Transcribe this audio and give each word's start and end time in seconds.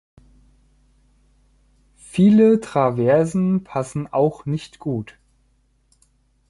Viele 1.95 2.59
Traversen 2.59 3.63
passen 3.63 4.11
auch 4.11 4.47
nicht 4.47 4.79
gut. 4.79 5.19